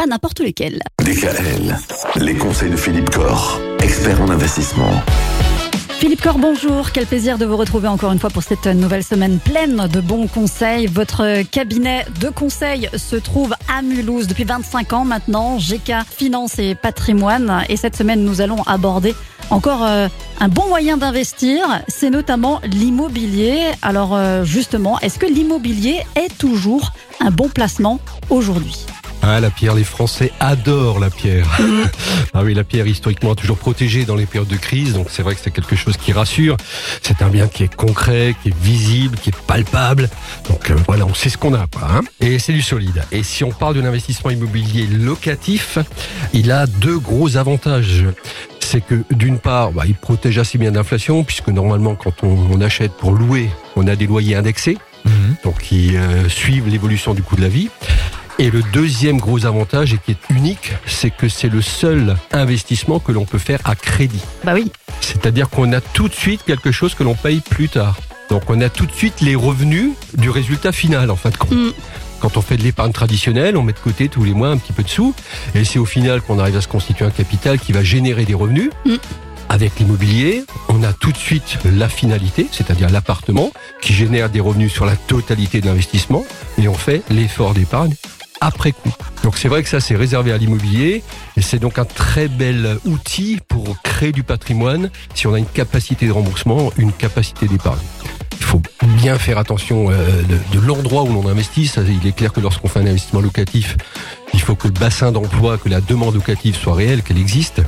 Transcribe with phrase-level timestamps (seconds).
[0.00, 0.80] pas n'importe lesquels.
[1.04, 1.76] DKL,
[2.16, 4.90] les conseils de Philippe Corr, expert en investissement.
[5.98, 6.92] Philippe Cor, bonjour.
[6.92, 10.26] Quel plaisir de vous retrouver encore une fois pour cette nouvelle semaine pleine de bons
[10.26, 10.86] conseils.
[10.86, 16.74] Votre cabinet de conseil se trouve à Mulhouse depuis 25 ans maintenant, GK Finance et
[16.74, 17.66] Patrimoine.
[17.68, 19.14] Et cette semaine, nous allons aborder
[19.50, 20.08] encore euh,
[20.40, 23.58] un bon moyen d'investir, c'est notamment l'immobilier.
[23.82, 28.86] Alors euh, justement, est-ce que l'immobilier est toujours un bon placement aujourd'hui?
[29.22, 31.46] Ah, la pierre, les Français adorent la pierre.
[32.34, 35.22] ah oui, la pierre historiquement a toujours protégé dans les périodes de crise, donc c'est
[35.22, 36.56] vrai que c'est quelque chose qui rassure.
[37.02, 40.08] C'est un bien qui est concret, qui est visible, qui est palpable.
[40.48, 41.88] Donc euh, voilà, on sait ce qu'on a, quoi.
[41.92, 43.02] Hein Et c'est du solide.
[43.12, 45.78] Et si on parle de l'investissement immobilier locatif,
[46.32, 48.04] il a deux gros avantages
[48.70, 52.92] c'est que d'une part, bah, il protège assez bien d'inflation, puisque normalement, quand on, achète
[52.92, 55.34] pour louer, on a des loyers indexés, mhm.
[55.42, 57.68] donc qui euh, suivent l'évolution du coût de la vie.
[58.40, 62.98] Et le deuxième gros avantage, et qui est unique, c'est que c'est le seul investissement
[62.98, 64.22] que l'on peut faire à crédit.
[64.44, 64.72] Bah oui.
[65.02, 67.98] C'est-à-dire qu'on a tout de suite quelque chose que l'on paye plus tard.
[68.30, 71.52] Donc on a tout de suite les revenus du résultat final en fin de compte.
[71.52, 71.72] Mm.
[72.20, 74.72] Quand on fait de l'épargne traditionnelle, on met de côté tous les mois un petit
[74.72, 75.14] peu de sous,
[75.54, 78.32] et c'est au final qu'on arrive à se constituer un capital qui va générer des
[78.32, 78.70] revenus.
[78.86, 78.94] Mm.
[79.50, 83.52] Avec l'immobilier, on a tout de suite la finalité, c'est-à-dire l'appartement,
[83.82, 86.24] qui génère des revenus sur la totalité de l'investissement,
[86.56, 87.94] et on fait l'effort d'épargne
[88.40, 88.92] après coup.
[89.22, 91.02] Donc c'est vrai que ça c'est réservé à l'immobilier
[91.36, 95.46] et c'est donc un très bel outil pour créer du patrimoine si on a une
[95.46, 97.78] capacité de remboursement, une capacité d'épargne.
[98.38, 98.62] Il faut
[99.00, 101.70] bien faire attention euh, de, de l'endroit où l'on investit.
[101.76, 103.76] il est clair que lorsqu'on fait un investissement locatif,
[104.32, 107.62] il faut que le bassin d'emploi, que la demande locative soit réelle, qu'elle existe.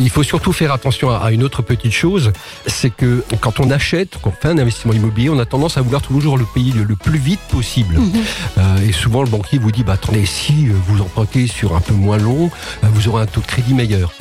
[0.00, 2.32] Il faut surtout faire attention à une autre petite chose,
[2.66, 5.82] c'est que quand on achète, quand on fait un investissement immobilier, on a tendance à
[5.82, 7.98] vouloir toujours le payer le plus vite possible.
[7.98, 8.12] Mhm.
[8.58, 11.94] Euh, et souvent le banquier vous dit, bah attendez, si vous empruntez sur un peu
[11.94, 12.50] moins long,
[12.84, 14.12] euh, vous aurez un taux de crédit meilleur.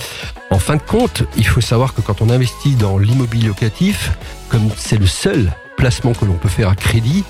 [0.50, 4.12] En fin de compte, il faut savoir que quand on investit dans l'immobilier locatif,
[4.50, 7.24] comme c'est le seul placement que l'on peut faire à crédit,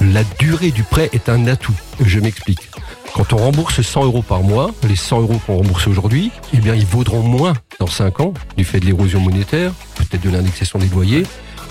[0.00, 1.74] la durée du prêt est un atout.
[2.04, 2.71] Je m'explique.
[3.14, 6.74] Quand on rembourse 100 euros par mois, les 100 euros qu'on rembourse aujourd'hui, eh bien,
[6.74, 10.88] ils vaudront moins dans 5 ans, du fait de l'érosion monétaire, peut-être de l'indexation des
[10.88, 11.24] loyers,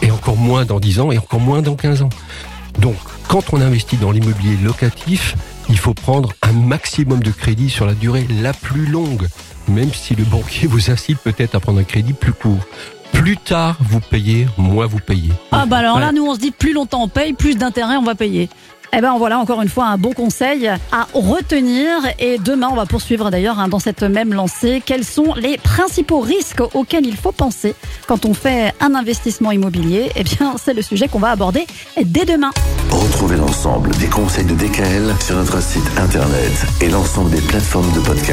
[0.03, 2.09] et encore moins dans 10 ans, et encore moins dans 15 ans.
[2.77, 2.95] Donc,
[3.27, 5.35] quand on investit dans l'immobilier locatif,
[5.67, 9.27] il faut prendre un maximum de crédit sur la durée la plus longue,
[9.67, 12.59] même si le banquier vous incite peut-être à prendre un crédit plus court.
[13.13, 15.31] Plus tard vous payez, moins vous payez.
[15.51, 18.03] Ah bah alors là, nous on se dit plus longtemps on paye, plus d'intérêt on
[18.03, 18.49] va payer.
[18.93, 21.87] Eh ben voilà encore une fois un bon conseil à retenir
[22.19, 24.83] et demain on va poursuivre d'ailleurs hein, dans cette même lancée.
[24.85, 27.73] Quels sont les principaux risques auxquels il faut penser
[28.05, 30.11] quand on fait un investissement immobilier?
[30.17, 31.65] Eh bien c'est le sujet qu'on va aborder
[32.03, 32.51] dès demain.
[32.89, 36.51] Retrouvez l'ensemble des conseils de DKL sur notre site internet
[36.81, 38.29] et l'ensemble des plateformes de podcast.